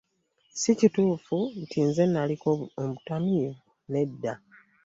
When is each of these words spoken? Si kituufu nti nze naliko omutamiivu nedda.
Si 0.59 0.71
kituufu 0.79 1.37
nti 1.61 1.77
nze 1.87 2.03
naliko 2.07 2.49
omutamiivu 2.81 3.59
nedda. 3.91 4.33